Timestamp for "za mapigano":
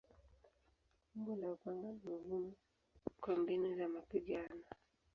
3.77-4.65